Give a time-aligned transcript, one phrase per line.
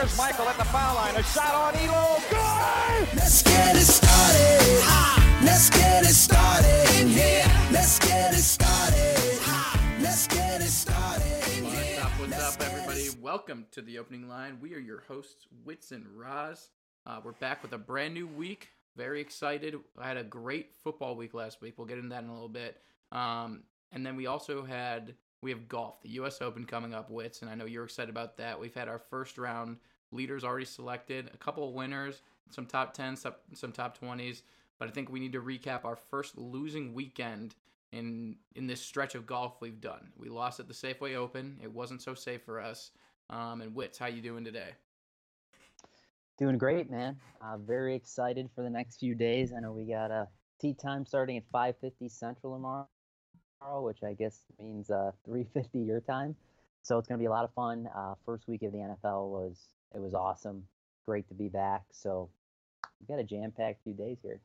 [0.00, 1.14] Here's Michael at the foul line.
[1.14, 2.30] A shot on Ehlo.
[2.30, 3.16] Good!
[3.18, 4.80] Let's get it started.
[4.84, 5.42] Ha!
[5.44, 7.44] Let's get it started in here.
[7.70, 9.38] Let's get it started.
[9.42, 9.98] Ha!
[10.00, 13.08] Let's get it started in What's up, what's Let's up, get it everybody?
[13.20, 14.56] Welcome to the opening line.
[14.62, 16.70] We are your hosts, Wits and Roz.
[17.04, 18.70] Uh, we're back with a brand new week.
[18.96, 19.74] Very excited.
[19.98, 21.74] I had a great football week last week.
[21.76, 22.80] We'll get into that in a little bit.
[23.12, 26.40] Um, and then we also had we have golf, the U.S.
[26.40, 28.58] Open coming up, Wits, and I know you're excited about that.
[28.58, 29.76] We've had our first round
[30.12, 34.42] leaders already selected, a couple of winners, some top tens, some, some top twenties.
[34.78, 37.54] But I think we need to recap our first losing weekend
[37.92, 40.12] in in this stretch of golf we've done.
[40.16, 41.58] We lost at the Safeway Open.
[41.62, 42.90] It wasn't so safe for us.
[43.28, 44.70] Um, and Wits, how you doing today?
[46.38, 47.16] Doing great, man.
[47.42, 49.52] Uh, very excited for the next few days.
[49.52, 50.26] I know we got a
[50.60, 52.86] tee time starting at 5:50 Central tomorrow,
[53.82, 56.34] which I guess means uh, 3:50 your time.
[56.82, 57.88] So it's gonna be a lot of fun.
[57.94, 59.58] Uh, first week of the NFL was
[59.94, 60.64] it was awesome.
[61.06, 61.82] Great to be back.
[61.92, 62.28] So
[63.00, 64.40] we've got a jam-packed few days here.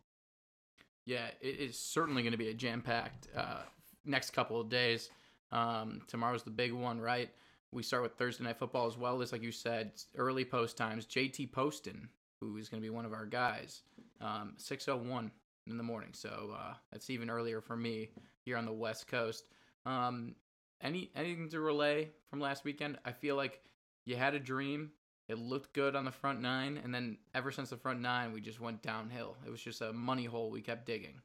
[1.05, 3.61] Yeah, it is certainly going to be a jam packed uh,
[4.05, 5.11] next couple of days.
[5.51, 7.29] Um, tomorrow's the big one, right?
[7.71, 11.05] We start with Thursday night football as well as, like you said, early post times.
[11.05, 12.09] JT Poston,
[12.39, 13.83] who is going to be one of our guys,
[14.21, 15.29] um, 6:01
[15.67, 16.09] in the morning.
[16.13, 18.09] So uh, that's even earlier for me
[18.43, 19.45] here on the West Coast.
[19.85, 20.35] Um,
[20.81, 22.97] any anything to relay from last weekend?
[23.05, 23.61] I feel like
[24.05, 24.91] you had a dream.
[25.27, 28.41] It looked good on the front nine, and then ever since the front nine, we
[28.41, 29.35] just went downhill.
[29.45, 31.21] It was just a money hole we kept digging.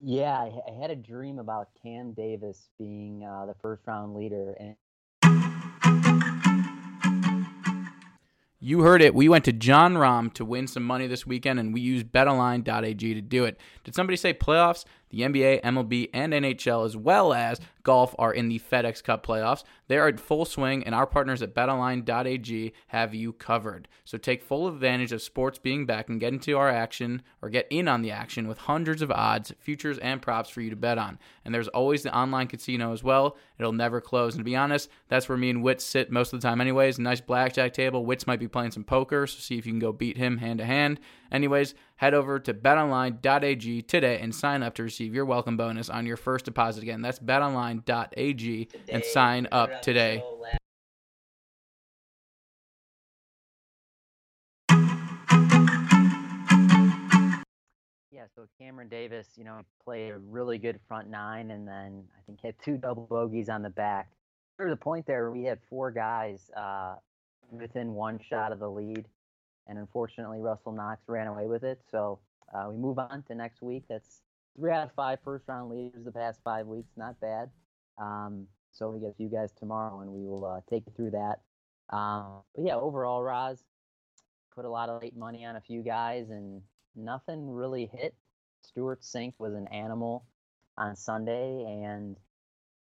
[0.00, 4.56] Yeah, I, I had a dream about Cam Davis being uh, the first round leader,
[4.58, 4.74] and
[8.64, 9.12] You heard it.
[9.12, 13.14] We went to Jon Rahm to win some money this weekend, and we used BetOnline.ag
[13.14, 13.58] to do it.
[13.82, 14.84] Did somebody say playoffs?
[15.10, 19.64] The NBA, MLB, and NHL, as well as golf, are in the FedEx Cup playoffs.
[19.88, 23.88] They are in full swing, and our partners at BetOnline.ag have you covered.
[24.04, 27.66] So take full advantage of sports being back and get into our action or get
[27.70, 30.98] in on the action with hundreds of odds, futures, and props for you to bet
[30.98, 31.18] on.
[31.44, 33.36] And there's always the online casino as well.
[33.58, 34.34] It'll never close.
[34.34, 36.98] And to be honest, that's where me and Wits sit most of the time, anyways.
[36.98, 38.06] Nice blackjack table.
[38.06, 40.58] Wits might be playing some poker, so see if you can go beat him hand
[40.58, 41.00] to hand.
[41.32, 46.04] Anyways, head over to betonline.ag today and sign up to receive your welcome bonus on
[46.04, 46.82] your first deposit.
[46.82, 50.22] Again, that's betonline.ag and sign up today.
[58.10, 62.20] Yeah, so Cameron Davis, you know, played a really good front nine and then I
[62.26, 64.10] think had two double bogeys on the back.
[64.60, 66.96] To the point there, we had four guys uh,
[67.50, 69.06] within one shot of the lead.
[69.68, 71.80] And unfortunately, Russell Knox ran away with it.
[71.90, 72.18] So
[72.52, 73.84] uh, we move on to next week.
[73.88, 74.22] That's
[74.56, 76.90] three out of five first round leaders the past five weeks.
[76.96, 77.50] Not bad.
[77.98, 81.10] Um, so we get a few guys tomorrow and we will uh, take you through
[81.10, 81.40] that.
[81.94, 83.62] Um, but yeah, overall, Roz,
[84.54, 86.62] put a lot of late money on a few guys and
[86.96, 88.14] nothing really hit.
[88.62, 90.24] Stewart Cink was an animal
[90.78, 92.16] on Sunday, and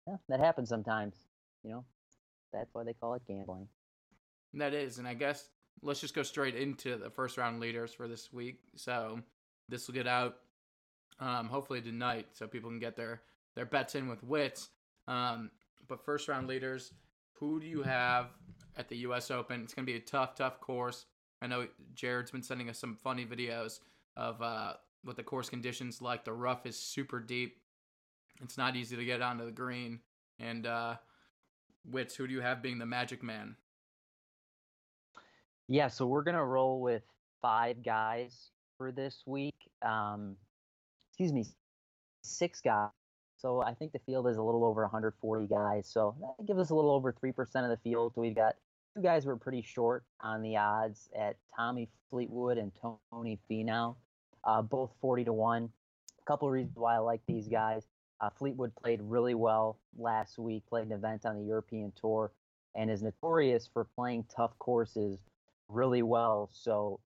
[0.07, 1.16] yeah, that happens sometimes.
[1.63, 1.85] You know,
[2.51, 3.67] that's why they call it gambling.
[4.53, 5.50] That is, and I guess
[5.83, 8.59] let's just go straight into the first round leaders for this week.
[8.75, 9.19] So
[9.69, 10.38] this will get out
[11.19, 13.22] um, hopefully tonight, so people can get their
[13.55, 14.69] their bets in with wits.
[15.08, 15.52] Um,
[15.87, 16.93] but first round leaders,
[17.34, 18.28] who do you have
[18.78, 19.29] at the U.S.
[19.29, 19.61] Open?
[19.61, 21.05] It's going to be a tough, tough course.
[21.41, 23.79] I know Jared's been sending us some funny videos
[24.16, 24.73] of uh,
[25.03, 26.23] what the course conditions like.
[26.23, 27.58] The rough is super deep.
[28.41, 29.99] It's not easy to get onto the green.
[30.40, 30.96] And uh,
[31.85, 33.55] Wits, who do you have being the magic man?
[35.67, 37.03] Yeah, so we're gonna roll with
[37.41, 39.55] five guys for this week.
[39.81, 40.35] Um,
[41.11, 41.45] excuse me,
[42.23, 42.89] six guys.
[43.37, 45.87] So I think the field is a little over 140 guys.
[45.87, 48.13] So that gives us a little over three percent of the field.
[48.15, 48.55] So we've got
[48.95, 52.71] two guys who are pretty short on the odds at Tommy Fleetwood and
[53.11, 53.95] Tony Finau,
[54.43, 55.69] uh, both 40 to one.
[56.21, 57.87] A couple of reasons why I like these guys.
[58.21, 62.31] Uh, Fleetwood played really well last week, played an event on the European Tour,
[62.75, 65.19] and is notorious for playing tough courses
[65.73, 66.49] really well.
[66.53, 66.99] So,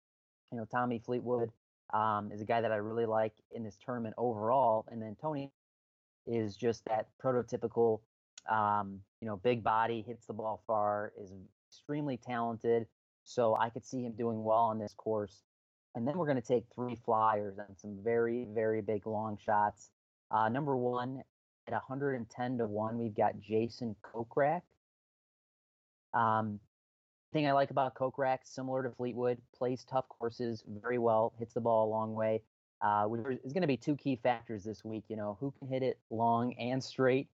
[0.52, 1.52] you know, Tommy Fleetwood
[1.94, 4.86] um, is a guy that I really like in this tournament overall.
[4.92, 5.52] And then Tony
[6.26, 8.02] is just that prototypical,
[8.52, 11.32] um, you know, big body, hits the ball far, is
[11.70, 12.86] extremely talented.
[13.24, 15.44] So I could see him doing well on this course.
[15.96, 19.90] And then we're going to take three flyers and some very, very big long shots.
[20.30, 21.24] Uh, number one,
[21.68, 24.62] at 110 to 1, we've got Jason Kokrak.
[26.14, 26.60] Um,
[27.34, 31.62] thing I like about Kokrak, similar to Fleetwood, plays tough courses very well, hits the
[31.62, 32.42] ball a long way.
[32.82, 33.08] Uh,
[33.44, 35.04] is going to be two key factors this week.
[35.08, 37.28] You know, who can hit it long and straight?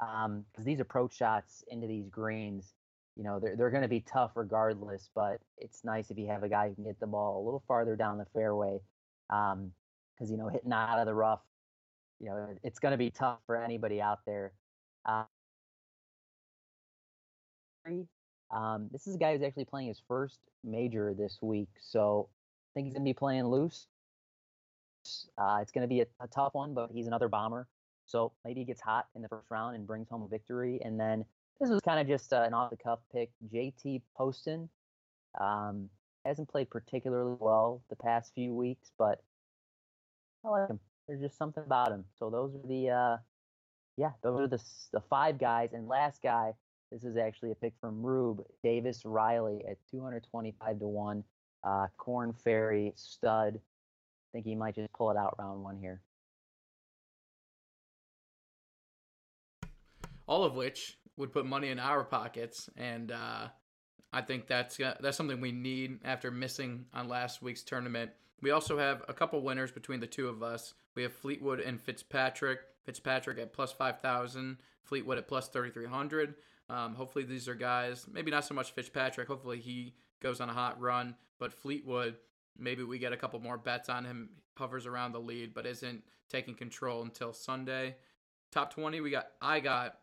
[0.00, 2.74] Because um, these approach shots into these greens,
[3.16, 5.08] you know, they're they're going to be tough regardless.
[5.14, 7.62] But it's nice if you have a guy who can hit the ball a little
[7.68, 8.80] farther down the fairway.
[9.28, 9.72] Because um,
[10.26, 11.42] you know, hitting out of the rough,
[12.18, 14.52] you know, it's going to be tough for anybody out there.
[15.06, 15.24] Uh,
[18.50, 22.70] um, this is a guy who's actually playing his first major this week, so I
[22.74, 23.86] think he's going to be playing loose.
[25.38, 27.66] Uh, it's going to be a, a, tough one, but he's another bomber.
[28.06, 30.80] So maybe he gets hot in the first round and brings home a victory.
[30.82, 31.24] And then
[31.60, 33.30] this was kind of just uh, an off the cuff pick.
[33.52, 34.68] JT Poston
[35.40, 35.88] um,
[36.24, 39.22] hasn't played particularly well the past few weeks, but
[40.44, 40.80] I like him.
[41.06, 42.04] There's just something about him.
[42.18, 43.16] So those are the, uh,
[43.96, 44.62] yeah, those are the,
[44.92, 45.70] the five guys.
[45.72, 46.52] And last guy,
[46.90, 51.24] this is actually a pick from Rube Davis Riley at 225 to one.
[51.64, 53.56] Uh, Korn Ferry stud.
[53.56, 56.00] I think he might just pull it out round one here.
[60.26, 63.48] All of which would put money in our pockets, and uh,
[64.12, 68.10] I think that's uh, that's something we need after missing on last week's tournament.
[68.40, 70.74] We also have a couple winners between the two of us.
[70.94, 72.60] We have Fleetwood and Fitzpatrick.
[72.84, 76.34] Fitzpatrick at plus five thousand, Fleetwood at plus thirty three hundred.
[76.70, 79.28] Um, hopefully, these are guys, maybe not so much Fitzpatrick.
[79.28, 81.14] Hopefully, he goes on a hot run.
[81.38, 82.16] But Fleetwood,
[82.58, 84.30] maybe we get a couple more bets on him.
[84.56, 87.96] Hovers around the lead, but isn't taking control until Sunday.
[88.50, 89.98] Top 20, we got, I got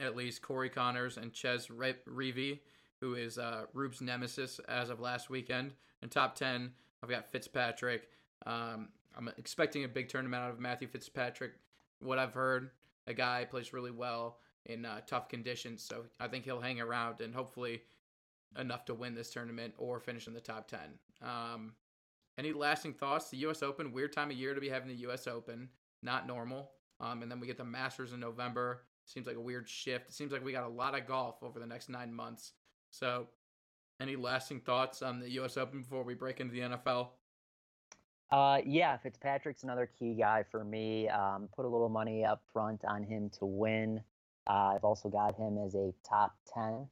[0.00, 2.60] at least Corey Conners and Chez Reavie,
[3.00, 5.72] who is uh, Rube's nemesis as of last weekend.
[6.02, 6.72] And top 10,
[7.02, 8.08] I've got Fitzpatrick.
[8.44, 11.52] Um, I'm expecting a big tournament out of Matthew Fitzpatrick.
[12.00, 12.70] What I've heard,
[13.06, 15.82] a guy plays really well in uh, tough conditions.
[15.82, 17.82] So I think he'll hang around and hopefully
[18.58, 20.78] enough to win this tournament or finish in the top 10.
[21.22, 21.72] Um,
[22.38, 23.30] any lasting thoughts?
[23.30, 23.62] The U.S.
[23.62, 25.26] Open, weird time of year to be having the U.S.
[25.26, 25.68] Open,
[26.02, 26.70] not normal.
[27.00, 28.82] Um, and then we get the Masters in November.
[29.06, 30.08] Seems like a weird shift.
[30.08, 32.52] It seems like we got a lot of golf over the next nine months.
[32.90, 33.28] So,
[34.00, 35.56] any lasting thoughts on the U.S.
[35.56, 37.08] Open before we break into the NFL?
[38.30, 41.08] Uh, yeah, Fitzpatrick's another key guy for me.
[41.08, 44.02] Um, put a little money up front on him to win.
[44.48, 46.86] Uh, I've also got him as a top 10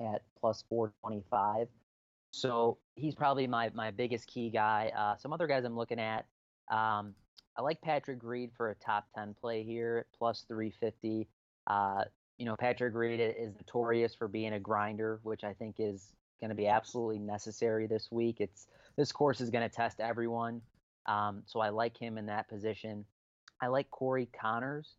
[0.00, 1.68] at plus 425.
[2.30, 4.92] So he's probably my, my biggest key guy.
[4.96, 6.26] Uh, some other guys I'm looking at.
[6.70, 7.14] Um,
[7.56, 11.28] I like Patrick Reed for a top 10 play here, plus 350.
[11.66, 12.04] Uh,
[12.38, 16.08] you know, Patrick Reed is notorious for being a grinder, which I think is
[16.40, 18.36] going to be absolutely necessary this week.
[18.40, 18.66] It's
[18.96, 20.60] this course is going to test everyone,
[21.06, 23.04] um, so I like him in that position.
[23.60, 24.94] I like Corey Conners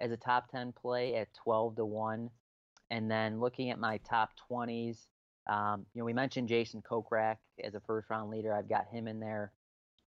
[0.00, 2.30] as a top 10 play at 12 to 1.
[2.90, 5.06] And then looking at my top 20s,
[5.48, 8.54] um, you know, we mentioned Jason Kokrak as a first round leader.
[8.54, 9.52] I've got him in there.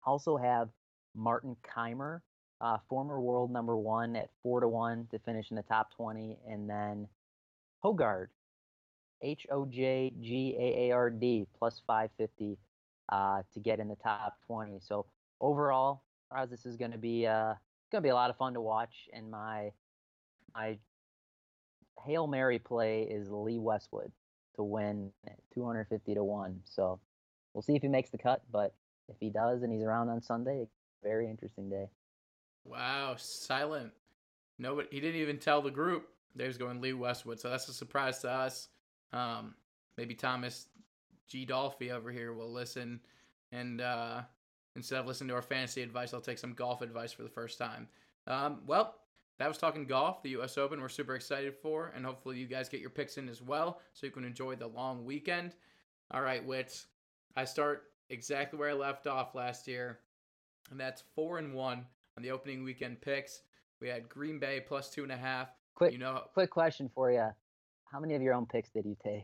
[0.06, 0.70] Also have
[1.16, 2.22] Martin Kaymer,
[2.60, 6.38] uh, former world number one at 4 to 1 to finish in the top 20.
[6.48, 7.08] And then
[7.84, 8.28] Hojgaard,
[9.22, 12.58] H O J G A A R D, plus 550
[13.10, 14.80] uh, to get in the top 20.
[14.80, 15.06] So
[15.40, 16.04] overall,
[16.50, 17.54] this is going to be uh,
[17.92, 19.10] going to be a lot of fun to watch.
[19.14, 19.72] And my
[20.56, 20.78] my
[22.06, 24.12] Hail Mary play is Lee Westwood
[24.56, 25.12] to win
[25.54, 26.60] 250 to 1.
[26.66, 27.00] So
[27.54, 28.74] we'll see if he makes the cut, but
[29.08, 30.66] if he does and he's around on Sunday,
[31.04, 31.88] very interesting day.
[32.64, 33.92] Wow, silent.
[34.60, 37.74] Nobody he didn't even tell the group they was going Lee Westwood, so that's a
[37.74, 38.70] surprise to us.
[39.12, 39.56] Um,
[39.98, 40.68] maybe Thomas
[41.28, 41.46] G.
[41.46, 43.00] Dolphy over here will listen
[43.52, 44.22] and uh,
[44.76, 47.58] instead of listening to our fantasy advice, I'll take some golf advice for the first
[47.58, 47.88] time.
[48.28, 48.96] Um, well,
[49.42, 50.58] that was talking golf, the U.S.
[50.58, 50.80] Open.
[50.80, 54.06] We're super excited for, and hopefully you guys get your picks in as well, so
[54.06, 55.56] you can enjoy the long weekend.
[56.12, 56.86] All right, Wits.
[57.36, 60.00] I start exactly where I left off last year,
[60.70, 61.86] and that's four and one
[62.18, 63.42] on the opening weekend picks.
[63.80, 65.50] We had Green Bay plus two and a half.
[65.74, 67.28] Quick, you know, quick question for you:
[67.86, 69.24] How many of your own picks did you take?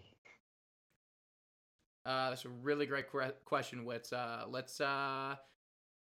[2.07, 3.05] Uh, that's a really great
[3.45, 4.11] question, Wits.
[4.11, 4.81] Uh, let's.
[4.81, 5.35] Uh,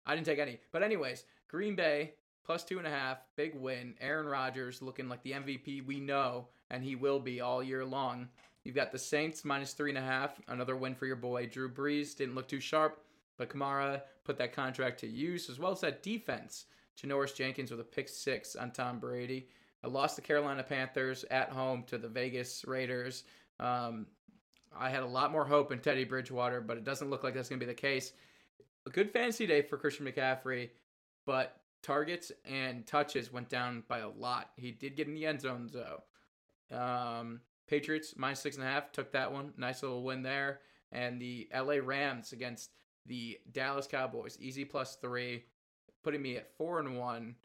[0.05, 2.15] I didn't take any, but anyways, Green Bay
[2.45, 3.95] plus two and a half, big win.
[4.01, 8.27] Aaron Rodgers looking like the MVP we know, and he will be all year long.
[8.63, 11.69] You've got the Saints minus three and a half, another win for your boy Drew
[11.69, 12.15] Brees.
[12.15, 13.03] Didn't look too sharp,
[13.37, 16.65] but Kamara put that contract to use as well as that defense.
[17.01, 19.47] Janoris Jenkins with a pick six on Tom Brady.
[19.83, 23.23] I lost the Carolina Panthers at home to the Vegas Raiders.
[23.59, 24.05] Um,
[24.77, 27.49] I had a lot more hope in Teddy Bridgewater, but it doesn't look like that's
[27.49, 28.13] going to be the case.
[28.85, 30.69] A good fantasy day for Christian McCaffrey,
[31.25, 34.51] but targets and touches went down by a lot.
[34.55, 36.03] He did get in the end zone though.
[36.75, 39.53] Um, Patriots minus six and a half took that one.
[39.57, 40.59] Nice little win there.
[40.91, 42.71] And the LA Rams against
[43.05, 45.45] the Dallas Cowboys, easy plus three,
[46.03, 47.35] putting me at four and one.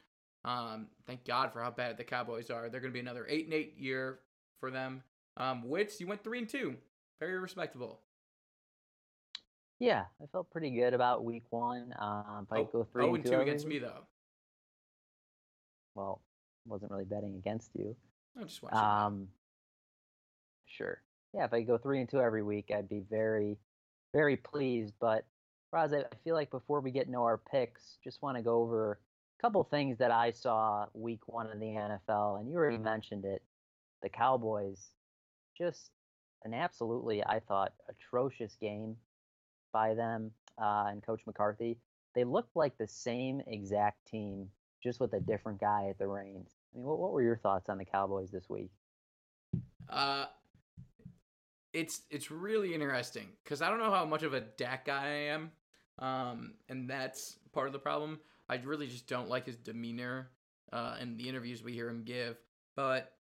[0.45, 2.69] Um, thank God for how bad the Cowboys are.
[2.69, 4.21] They're going to be another eight and eight year
[4.61, 5.03] for them.
[5.37, 6.77] Um, Wits, you went three and two,
[7.21, 8.01] very respectable.
[9.79, 11.95] Yeah, I felt pretty good about week one.
[11.99, 14.07] Um, if I Oh, go three oh and and two against me though.
[15.97, 16.23] Well,
[16.67, 17.97] wasn't really betting against you.
[18.39, 18.69] I just you.
[18.69, 19.29] Um,
[20.67, 21.03] sure.
[21.35, 23.57] Yeah, if I go three and two every week, I'd be very,
[24.13, 24.95] very pleased.
[25.01, 25.25] But
[25.73, 28.99] Raz, I feel like before we get into our picks, just want to go over
[29.39, 33.25] a couple things that I saw week one in the NFL, and you already mentioned
[33.25, 33.43] it.
[34.03, 34.91] The Cowboys,
[35.57, 35.91] just
[36.45, 38.97] an absolutely, I thought, atrocious game
[39.73, 41.79] by them uh, and Coach McCarthy.
[42.15, 44.49] They looked like the same exact team,
[44.87, 46.55] just with a different guy at the reins.
[46.73, 48.71] I mean, what, what were your thoughts on the Cowboys this week?
[49.91, 50.27] Uh,
[51.73, 55.09] it's it's really interesting because I don't know how much of a Dak guy I
[55.09, 55.51] am,
[55.99, 58.21] um, and that's part of the problem.
[58.49, 60.31] I really just don't like his demeanor
[60.73, 62.39] uh, and the interviews we hear him give.
[62.77, 63.13] But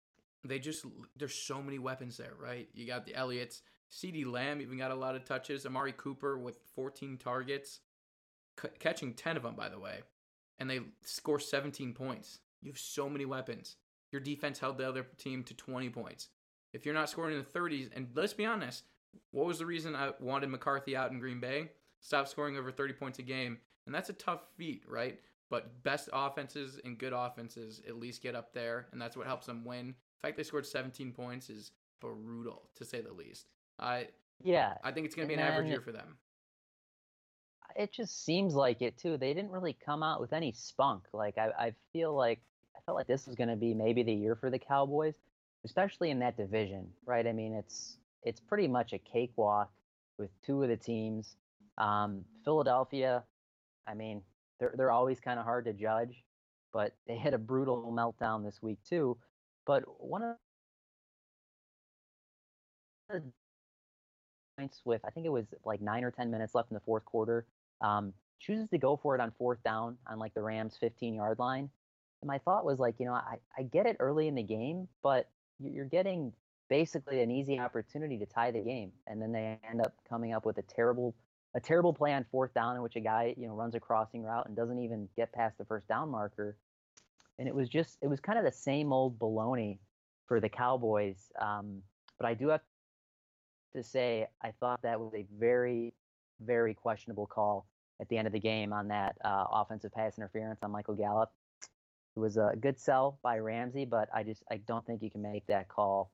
[0.44, 0.84] they just
[1.16, 2.68] there's so many weapons there, right?
[2.74, 5.64] You got the Elliott's, CeeDee Lamb even got a lot of touches.
[5.64, 7.80] Amari Cooper with 14 targets,
[8.60, 10.00] c- catching 10 of them, by the way,
[10.58, 12.40] and they score 17 points.
[12.62, 13.76] You have so many weapons.
[14.10, 16.28] Your defense held the other team to 20 points.
[16.72, 18.84] If you're not scoring in the 30s, and let's be honest,
[19.30, 21.70] what was the reason I wanted McCarthy out in Green Bay?
[22.00, 23.58] Stop scoring over 30 points a game.
[23.86, 25.20] And that's a tough feat, right?
[25.50, 29.46] But best offenses and good offenses at least get up there, and that's what helps
[29.46, 29.88] them win.
[30.22, 33.46] The fact they scored 17 points is brutal, to say the least.
[33.78, 34.08] I
[34.42, 36.16] Yeah, I think it's going to be an average year for them.
[37.76, 39.16] It just seems like it too.
[39.16, 41.04] They didn't really come out with any spunk.
[41.12, 42.40] Like I, I feel like
[42.76, 45.14] I felt like this was going to be maybe the year for the Cowboys,
[45.64, 47.26] especially in that division, right?
[47.26, 49.70] I mean, it's it's pretty much a cakewalk
[50.18, 51.36] with two of the teams.
[51.78, 53.24] Um, Philadelphia,
[53.86, 54.22] I mean,
[54.60, 56.24] they're they're always kind of hard to judge,
[56.72, 59.16] but they had a brutal meltdown this week too.
[59.66, 60.36] But one of
[63.08, 63.22] the
[64.58, 67.04] points with I think it was like nine or ten minutes left in the fourth
[67.04, 67.46] quarter.
[67.80, 71.38] Um, chooses to go for it on fourth down on like the Rams 15 yard
[71.38, 71.70] line.
[72.20, 74.88] And my thought was like, you know, I, I get it early in the game,
[75.02, 75.28] but
[75.58, 76.32] you- you're getting
[76.68, 78.92] basically an easy opportunity to tie the game.
[79.06, 81.14] And then they end up coming up with a terrible
[81.56, 84.24] a terrible play on fourth down in which a guy, you know, runs a crossing
[84.24, 86.56] route and doesn't even get past the first down marker.
[87.38, 89.78] And it was just it was kind of the same old baloney
[90.26, 91.30] for the Cowboys.
[91.40, 91.82] Um,
[92.18, 92.62] but I do have
[93.76, 95.94] to say I thought that was a very,
[96.40, 97.66] very questionable call
[98.00, 101.30] at the end of the game on that uh, offensive pass interference on Michael Gallup.
[102.16, 105.22] It was a good sell by Ramsey, but I just I don't think you can
[105.22, 106.12] make that call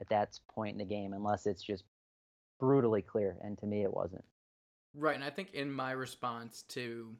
[0.00, 1.84] at that point in the game unless it's just
[2.60, 3.36] brutally clear.
[3.42, 4.24] And to me, it wasn't.
[4.94, 7.16] Right, and I think in my response to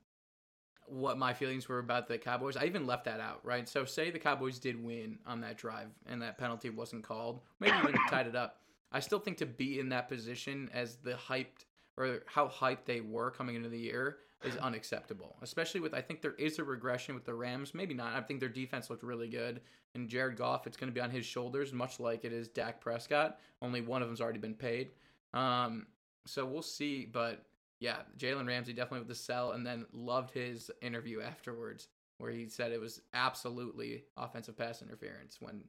[0.87, 3.69] what my feelings were about the Cowboys, I even left that out, right?
[3.69, 7.77] So say the Cowboys did win on that drive and that penalty wasn't called, maybe
[7.79, 8.59] even tied it up.
[8.91, 11.65] I still think to be in that position as the hyped
[12.03, 15.37] or how hyped they were coming into the year is unacceptable.
[15.43, 17.75] Especially with I think there is a regression with the Rams.
[17.75, 18.15] Maybe not.
[18.15, 19.61] I think their defense looked really good.
[19.95, 22.81] And Jared Goff, it's going to be on his shoulders, much like it is Dak
[22.81, 23.39] Prescott.
[23.61, 24.91] Only one of them's already been paid.
[25.35, 25.87] Um,
[26.27, 27.05] so we'll see.
[27.05, 27.45] But
[27.79, 32.49] yeah, Jalen Ramsey definitely with the sell, and then loved his interview afterwards, where he
[32.49, 35.63] said it was absolutely offensive pass interference when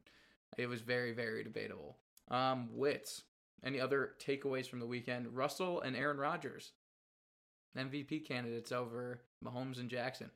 [0.57, 1.97] it was very, very debatable.
[2.29, 3.23] Um, Wits,
[3.63, 5.35] any other takeaways from the weekend?
[5.35, 6.71] Russell and Aaron Rodgers,
[7.77, 10.29] MVP candidates over Mahomes and Jackson.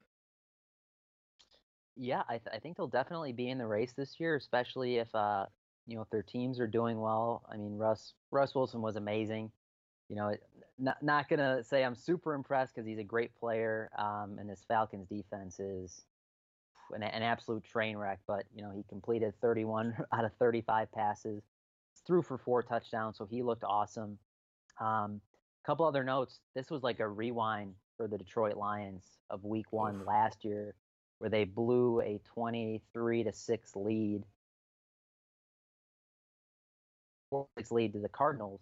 [1.96, 5.14] Yeah, I, th- I think they'll definitely be in the race this year, especially if
[5.16, 5.46] uh
[5.88, 7.44] you know if their teams are doing well.
[7.52, 9.52] I mean, Russ Russ Wilson was amazing.
[10.10, 10.36] You know,
[10.78, 14.64] not not gonna say I'm super impressed because he's a great player, um, and this
[14.68, 16.06] Falcons defense is
[16.92, 18.20] an, an absolute train wreck.
[18.28, 21.42] But you know, he completed 31 out of 35 passes,
[22.08, 24.18] threw for four touchdowns, so he looked awesome.
[24.80, 25.22] Um,
[25.68, 26.40] couple other notes.
[26.56, 30.74] This was like a rewind for the Detroit Lions of Week One last year,
[31.20, 34.24] where they blew a 23 to six lead,
[37.58, 38.62] six lead to the Cardinals,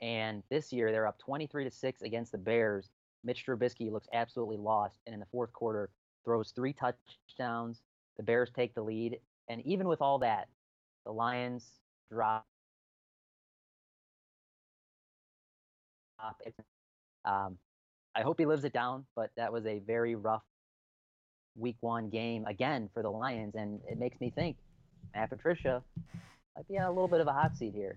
[0.00, 2.88] and this year they're up 23 to six against the Bears.
[3.22, 5.90] Mitch Trubisky looks absolutely lost, and in the fourth quarter
[6.24, 7.82] throws three touchdowns.
[8.16, 9.18] The Bears take the lead,
[9.48, 10.48] and even with all that,
[11.04, 11.68] the Lions
[12.10, 12.46] drop.
[17.24, 17.58] Um,
[18.14, 20.42] I hope he lives it down, but that was a very rough
[21.56, 24.56] week one game again for the Lions, and it makes me think
[25.14, 25.82] Matt Patricia
[26.56, 27.96] might be on a little bit of a hot seat here.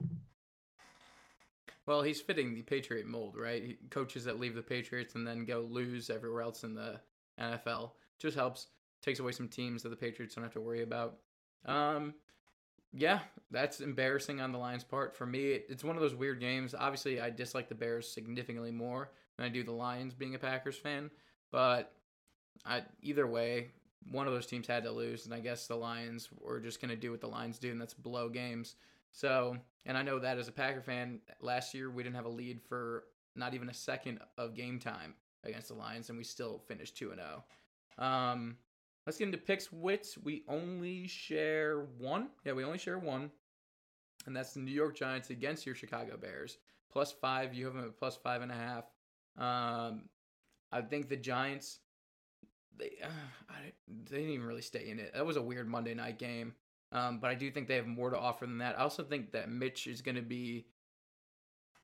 [1.85, 3.77] Well, he's fitting the Patriot mold, right?
[3.89, 6.99] Coaches that leave the Patriots and then go lose everywhere else in the
[7.39, 8.67] NFL just helps
[9.01, 11.17] takes away some teams that the Patriots don't have to worry about.
[11.65, 12.13] Um,
[12.93, 13.19] yeah,
[13.49, 15.15] that's embarrassing on the Lions' part.
[15.15, 16.75] For me, it's one of those weird games.
[16.77, 20.77] Obviously, I dislike the Bears significantly more than I do the Lions, being a Packers
[20.77, 21.09] fan.
[21.51, 21.91] But
[22.65, 23.71] I, either way,
[24.11, 26.89] one of those teams had to lose, and I guess the Lions were just going
[26.89, 28.75] to do what the Lions do, and that's blow games.
[29.11, 32.29] So, and I know that as a Packer fan, last year we didn't have a
[32.29, 36.61] lead for not even a second of game time against the Lions, and we still
[36.67, 37.43] finished 2 0.
[37.97, 38.57] Um,
[39.05, 40.17] let's get into picks wits.
[40.17, 42.29] We only share one.
[42.45, 43.31] Yeah, we only share one,
[44.25, 46.57] and that's the New York Giants against your Chicago Bears.
[46.91, 47.53] Plus five.
[47.53, 48.85] You have them at plus five and a half.
[49.37, 50.03] Um,
[50.71, 51.79] I think the Giants.
[52.77, 53.07] They, uh,
[53.49, 55.13] I, they didn't even really stay in it.
[55.13, 56.53] That was a weird Monday night game.
[56.91, 58.77] Um, but I do think they have more to offer than that.
[58.77, 60.67] I also think that Mitch is going to be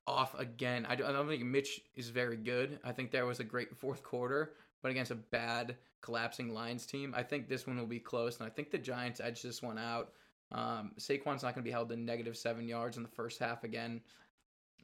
[0.06, 0.86] off again.
[0.88, 2.78] I don't, I don't think Mitch is very good.
[2.84, 7.14] I think there was a great fourth quarter, but against a bad collapsing Lions team,
[7.16, 8.38] I think this one will be close.
[8.38, 10.12] And I think the Giants edge this one out.
[10.52, 13.64] Um, Saquon's not going to be held to negative seven yards in the first half
[13.64, 14.00] again.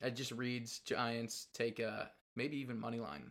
[0.02, 3.30] It just reads Giants take a maybe even money line.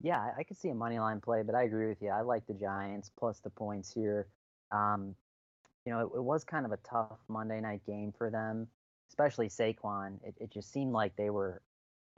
[0.00, 2.08] Yeah, I- could see a money line play, but I agree with you.
[2.08, 4.26] I like the Giants plus the points here.
[4.72, 5.14] Um,
[5.86, 8.66] you know, it, it was kind of a tough Monday night game for them,
[9.08, 10.18] especially Saquon.
[10.24, 11.62] It, it just seemed like they were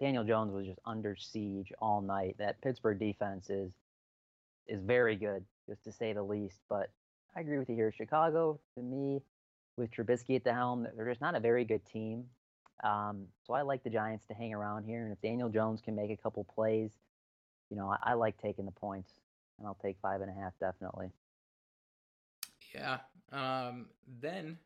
[0.00, 2.36] Daniel Jones was just under siege all night.
[2.38, 3.72] That Pittsburgh defense is
[4.66, 6.60] is very good, just to say the least.
[6.68, 6.90] But
[7.36, 7.92] I agree with you here.
[7.92, 9.22] Chicago, to me,
[9.76, 12.24] with Trubisky at the helm, they're just not a very good team.
[12.82, 15.94] Um, so I like the Giants to hang around here, and if Daniel Jones can
[15.94, 16.90] make a couple plays,
[17.70, 19.12] you know, I, I like taking the points,
[19.58, 21.10] and I'll take five and a half definitely.
[22.74, 22.98] Yeah.
[23.32, 23.86] Um,
[24.20, 24.58] then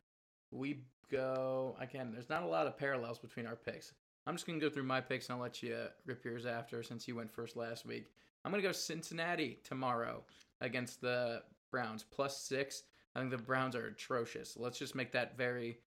[0.51, 0.79] we
[1.11, 2.11] go again.
[2.11, 3.93] There's not a lot of parallels between our picks.
[4.25, 7.07] I'm just gonna go through my picks and I'll let you rip yours after since
[7.07, 8.07] you went first last week.
[8.43, 10.23] I'm gonna go Cincinnati tomorrow
[10.61, 12.83] against the Browns plus six.
[13.15, 14.55] I think the Browns are atrocious.
[14.57, 15.79] Let's just make that very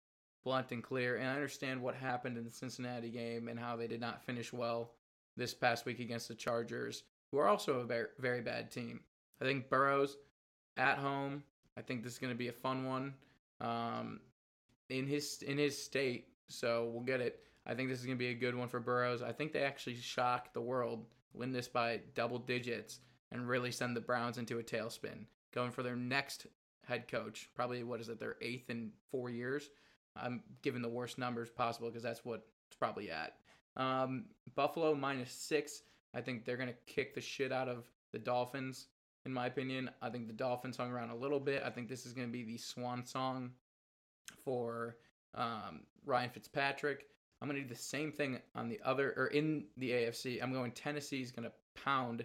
[0.44, 1.18] blunt and clear.
[1.18, 4.52] And I understand what happened in the Cincinnati game and how they did not finish
[4.52, 4.94] well
[5.38, 9.02] this past week against the Chargers, who are also a very, very bad team.
[9.42, 10.18] I think Burrow's
[10.78, 11.44] at home.
[11.78, 13.14] I think this is going to be a fun one.
[13.60, 14.20] Um,
[14.90, 17.46] in his in his state, so we'll get it.
[17.72, 19.22] I think this is going to be a good one for Burrows.
[19.22, 23.00] I think they actually shock the world, win this by double digits,
[23.32, 25.26] and really send the Browns into a tailspin.
[25.54, 26.48] Going for their next
[26.86, 29.70] head coach, probably what is it, their eighth in four years.
[30.18, 33.38] I'm giving the worst numbers possible because that's what it's probably at.
[33.78, 35.84] Um, Buffalo minus six.
[36.14, 38.88] I think they're gonna kick the shit out of the Dolphins.
[39.26, 41.64] In my opinion, I think the Dolphins hung around a little bit.
[41.66, 43.52] I think this is gonna be the swan song
[44.44, 44.98] for
[45.36, 47.06] um, Ryan Fitzpatrick.
[47.42, 50.42] I'm gonna do the same thing on the other or in the AFC.
[50.42, 52.24] I'm going Tennessee's gonna pound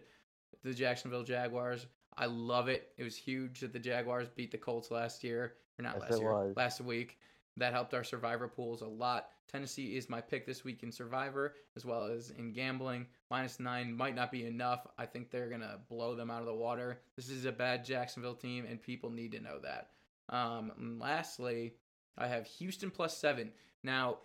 [0.62, 1.86] the Jacksonville Jaguars.
[2.18, 2.92] I love it.
[2.96, 6.20] It was huge that the Jaguars beat the Colts last year, or not Yes, last
[6.20, 6.56] year, was.
[6.56, 7.18] last week.
[7.58, 9.30] That helped our survivor pools a lot.
[9.48, 13.06] Tennessee is my pick this week in survivor as well as in gambling.
[13.30, 14.86] Minus nine might not be enough.
[14.98, 17.00] I think they're gonna blow them out of the water.
[17.16, 19.90] This is a bad Jacksonville team, and people need to know that.
[20.28, 21.74] Um, lastly,
[22.18, 23.52] I have Houston plus seven.
[23.82, 24.18] Now,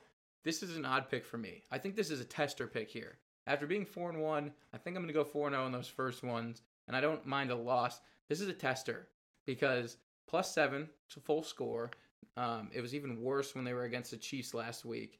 [0.43, 1.63] this is an odd pick for me.
[1.71, 3.17] I think this is a tester pick here.
[3.47, 5.87] After being four and one, I think I'm gonna go four and zero in those
[5.87, 8.01] first ones, and I don't mind a loss.
[8.29, 9.07] This is a tester
[9.45, 11.91] because plus seven, it's a full score.
[12.37, 15.19] Um, it was even worse when they were against the Chiefs last week.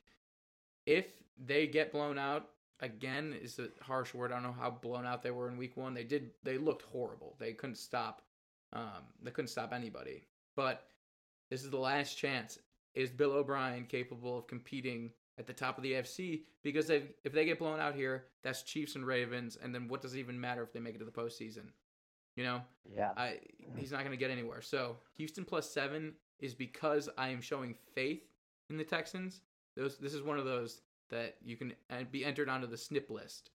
[0.86, 1.08] If
[1.38, 4.32] they get blown out again, is a harsh word.
[4.32, 5.94] I don't know how blown out they were in Week One.
[5.94, 6.32] They did.
[6.44, 7.36] They looked horrible.
[7.40, 8.22] They couldn't stop.
[8.74, 10.28] Um, they couldn't stop anybody.
[10.56, 10.86] But
[11.50, 12.60] this is the last chance.
[12.94, 16.42] Is Bill O'Brien capable of competing at the top of the AFC?
[16.64, 20.02] Because they, if they get blown out here, that's Chiefs and Ravens, and then what
[20.02, 21.66] does it even matter if they make it to the postseason?
[22.36, 22.62] You know,
[22.96, 23.12] Yeah.
[23.18, 23.40] I
[23.76, 24.62] he's not going to get anywhere.
[24.62, 28.24] So Houston plus seven is because I am showing faith
[28.70, 29.42] in the Texans.
[29.76, 31.74] Those this is one of those that you can
[32.10, 33.52] be entered onto the snip list.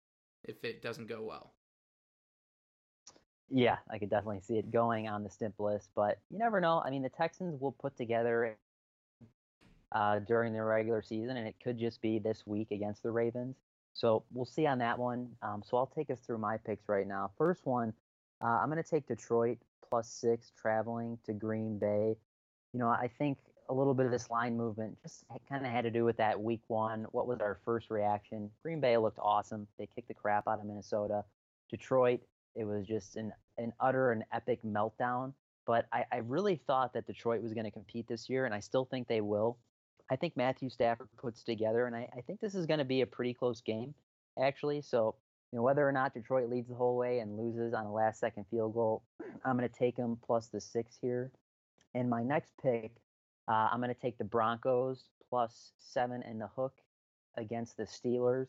[0.44, 1.52] if it doesn't go well.
[3.50, 6.82] Yeah, I could definitely see it going on the stimp list, but you never know.
[6.84, 8.56] I mean, the Texans will put together
[9.94, 13.56] uh, during the regular season, and it could just be this week against the Ravens.
[13.94, 15.28] So we'll see on that one.
[15.42, 17.30] Um, so I'll take us through my picks right now.
[17.36, 17.92] First one,
[18.42, 22.16] uh, I'm going to take Detroit plus six traveling to Green Bay.
[22.72, 25.84] You know, I think a little bit of this line movement just kind of had
[25.84, 27.06] to do with that week one.
[27.12, 28.50] What was our first reaction?
[28.62, 29.66] Green Bay looked awesome.
[29.78, 31.24] They kicked the crap out of Minnesota.
[31.70, 32.20] Detroit,
[32.54, 35.34] it was just an, an utter and epic meltdown.
[35.66, 38.60] But I, I really thought that Detroit was going to compete this year, and I
[38.60, 39.58] still think they will.
[40.12, 43.00] I think Matthew Stafford puts together, and I, I think this is going to be
[43.00, 43.94] a pretty close game,
[44.38, 44.82] actually.
[44.82, 45.14] So,
[45.50, 48.20] you know, whether or not Detroit leads the whole way and loses on a last
[48.20, 49.04] second field goal,
[49.42, 51.32] I'm going to take them plus the six here.
[51.94, 52.92] And my next pick,
[53.48, 56.74] uh, I'm going to take the Broncos plus seven and the hook
[57.38, 58.48] against the Steelers.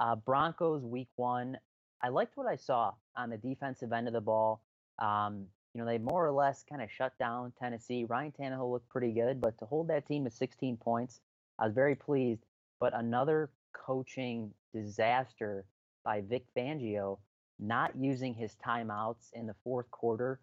[0.00, 1.58] Uh, Broncos week one,
[2.02, 4.64] I liked what I saw on the defensive end of the ball.
[4.98, 5.46] Um,
[5.78, 8.04] you know, they more or less kind of shut down Tennessee.
[8.04, 11.20] Ryan Tannehill looked pretty good, but to hold that team to 16 points,
[11.56, 12.42] I was very pleased.
[12.80, 15.66] But another coaching disaster
[16.04, 17.18] by Vic Fangio,
[17.60, 20.40] not using his timeouts in the fourth quarter,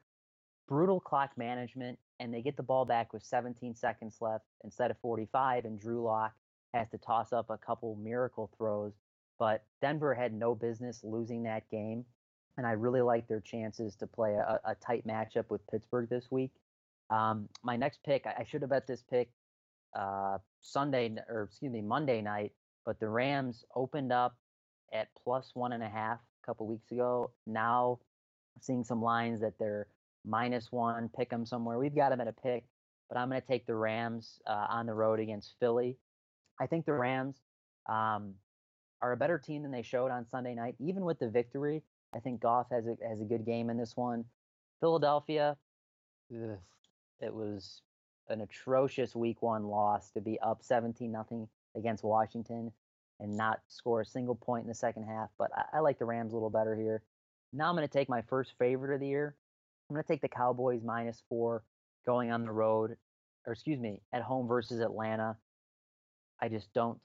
[0.70, 4.98] brutal clock management, and they get the ball back with 17 seconds left instead of
[5.00, 6.32] 45, and Drew Lock
[6.74, 8.94] has to toss up a couple miracle throws.
[9.38, 12.06] But Denver had no business losing that game
[12.58, 16.32] and I really like their chances to play a, a tight matchup with Pittsburgh this
[16.32, 16.52] week.
[17.10, 19.30] Um, my next pick, I, I, should have bet this pick
[19.96, 22.52] uh, Sunday or excuse me Monday night,
[22.86, 24.36] but the Rams opened up
[24.92, 27.32] at plus one and a half a couple weeks ago.
[27.46, 28.00] Now,
[28.62, 29.88] seeing some lines that they're
[30.26, 31.78] minus one, pick them somewhere.
[31.78, 32.64] We've got them at a pick,
[33.10, 35.98] but I'm going to take the Rams uh, on the road against Philly.
[36.60, 37.36] I think the Rams
[37.88, 38.34] um,
[39.02, 41.84] are a better team than they showed on Sunday night, even with the victory.
[42.16, 44.26] I think Goff has a has a good game in this one.
[44.80, 45.58] Philadelphia,
[46.32, 46.58] ugh,
[47.20, 47.82] it was
[48.30, 52.72] an atrocious week one loss to be up 17 nothing against Washington
[53.20, 55.30] and not score a single point in the second half.
[55.38, 57.04] But I, I like the Rams a little better here.
[57.54, 59.36] Now I'm going to take my first favorite of the year.
[59.90, 61.64] I'm going to take the Cowboys minus four
[62.06, 62.98] going on the road,
[63.46, 65.38] or excuse me, at home versus Atlanta.
[66.42, 67.00] I just don't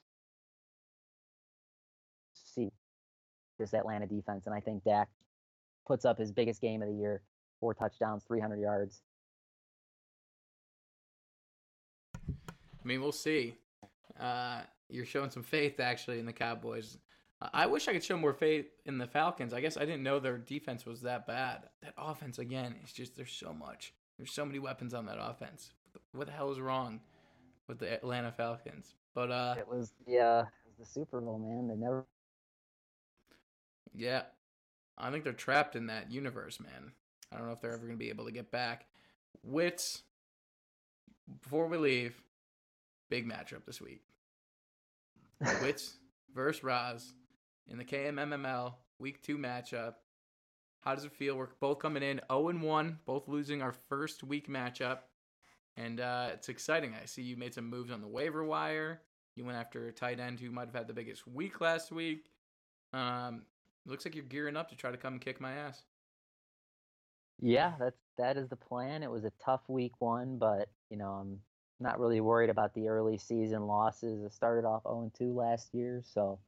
[3.60, 4.46] this Atlanta defense.
[4.46, 5.08] And I think Dak
[5.86, 7.22] puts up his biggest game of the year
[7.60, 9.02] four touchdowns, 300 yards.
[12.16, 13.54] I mean, we'll see.
[14.18, 16.98] Uh, you're showing some faith actually in the Cowboys.
[17.40, 19.54] I wish I could show more faith in the Falcons.
[19.54, 21.68] I guess I didn't know their defense was that bad.
[21.82, 23.94] That offense again, it's just there's so much.
[24.18, 25.70] There's so many weapons on that offense.
[26.12, 27.00] What the hell is wrong
[27.66, 28.94] with the Atlanta Falcons?
[29.14, 31.68] But uh, it was yeah, it was the Super Bowl, man.
[31.68, 32.04] They never
[33.94, 34.22] yeah.
[34.98, 36.92] I think they're trapped in that universe, man.
[37.32, 38.86] I don't know if they're ever going to be able to get back.
[39.42, 40.02] Wits,
[41.42, 42.20] before we leave,
[43.08, 44.02] big matchup this week.
[45.62, 45.94] Wits
[46.34, 47.14] versus Raz
[47.68, 49.94] in the KMMML week two matchup.
[50.80, 51.36] How does it feel?
[51.36, 54.98] We're both coming in 0 and 1, both losing our first week matchup.
[55.76, 56.94] And uh, it's exciting.
[57.00, 59.02] I see you made some moves on the waiver wire.
[59.36, 62.26] You went after a tight end who might have had the biggest week last week.
[62.92, 63.42] Um,
[63.86, 65.82] looks like you're gearing up to try to come and kick my ass.
[67.40, 69.02] Yeah, that's that is the plan.
[69.02, 71.38] It was a tough week one, but you know I'm
[71.80, 74.22] not really worried about the early season losses.
[74.24, 76.38] I started off 0 2 last year, so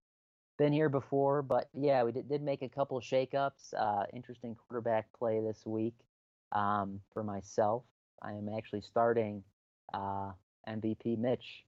[0.59, 1.42] been here before.
[1.42, 3.75] But yeah, we did, did make a couple shakeups.
[3.77, 5.95] Uh, interesting quarterback play this week
[6.53, 7.85] um, for myself.
[8.21, 9.42] I am actually starting
[9.95, 10.33] uh,
[10.68, 11.64] MVP Mitch,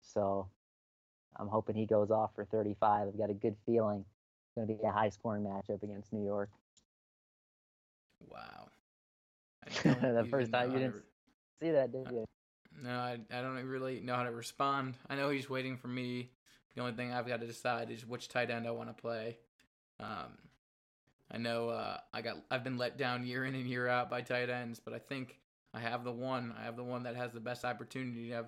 [0.00, 0.48] so
[1.38, 3.08] I'm hoping he goes off for 35.
[3.08, 4.04] I've got a good feeling
[4.56, 6.50] going to be a high scoring matchup against New York.
[8.28, 8.68] Wow.
[9.82, 11.00] the first time you didn't re-
[11.62, 12.24] see that, did you?
[12.82, 14.96] No, I, I don't really know how to respond.
[15.08, 16.30] I know he's waiting for me.
[16.74, 19.38] The only thing I've got to decide is which tight end I want to play.
[19.98, 20.38] Um,
[21.30, 24.20] I know uh, I got I've been let down year in and year out by
[24.20, 25.38] tight ends, but I think
[25.72, 26.54] I have the one.
[26.58, 28.46] I have the one that has the best opportunity to have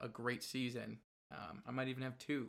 [0.00, 0.98] a, a great season.
[1.32, 2.48] Um, I might even have two,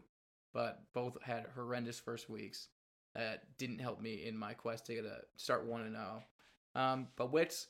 [0.54, 2.68] but both had horrendous first weeks
[3.16, 6.24] that didn't help me in my quest to get a start one and zero.
[6.76, 6.82] Oh.
[6.82, 7.68] Um, but Wits,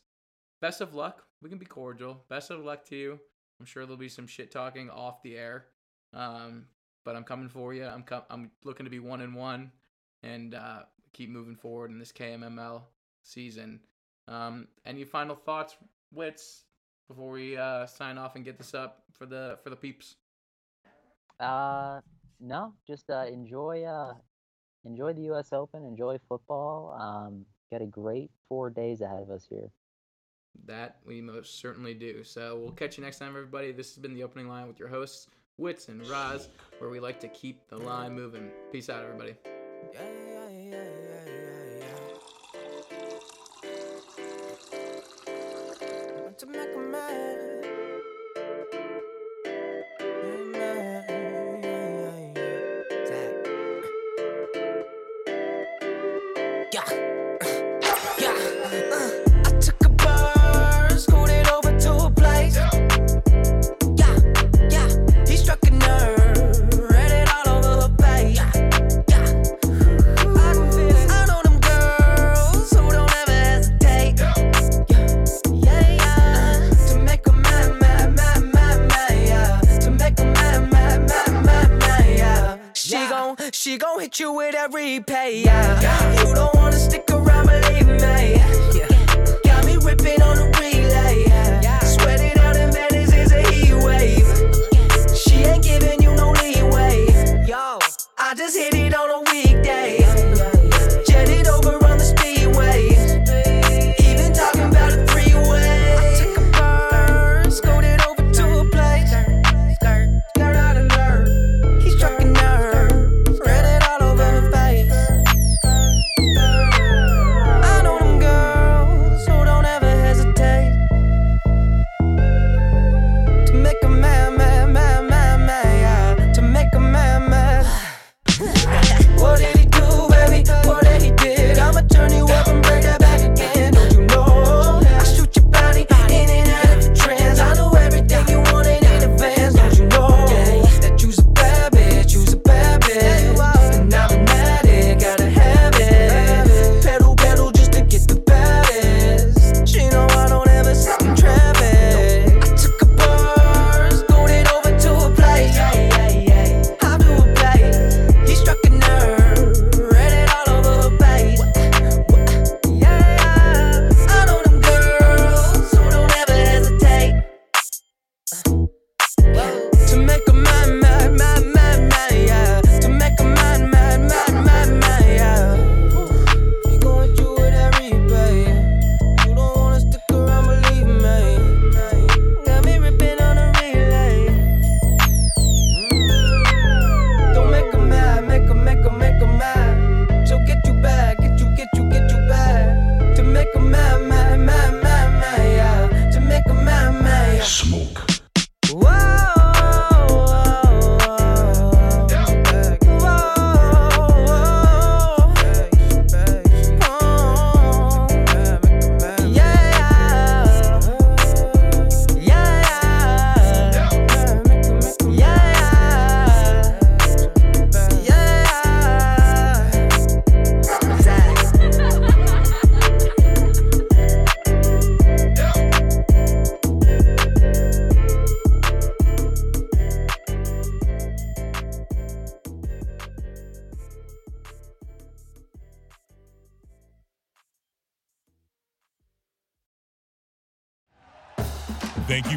[0.61, 1.23] best of luck.
[1.41, 2.23] We can be cordial.
[2.29, 3.19] Best of luck to you.
[3.59, 5.65] I'm sure there'll be some shit talking off the air.
[6.13, 6.65] Um,
[7.03, 7.85] but I'm coming for you.
[7.85, 9.71] I'm com- I'm looking to be one and one,
[10.23, 12.81] and uh, keep moving forward in this KMML
[13.23, 13.79] season.
[14.27, 15.75] Um, any final thoughts,
[16.11, 16.63] Wits,
[17.07, 20.15] before we uh, sign off and get this up for the for the peeps?
[21.39, 21.99] Uh,
[22.39, 24.13] no, just uh, enjoy uh,
[24.85, 25.49] enjoy the U.S.
[25.51, 26.97] Open, enjoy football.
[26.99, 29.69] Um, got a great four days ahead of us here.
[30.65, 32.23] That we most certainly do.
[32.23, 33.71] So we'll catch you next time, everybody.
[33.71, 37.19] This has been the opening line with your hosts, Wits and Roz, where we like
[37.21, 38.49] to keep the line moving.
[38.71, 39.35] Peace out, everybody.
[56.75, 57.04] Yeah.